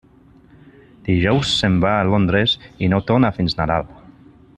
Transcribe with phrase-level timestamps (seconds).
[1.09, 2.57] Dijous se'n va a Londres
[2.87, 3.93] i no torna fins Nadal.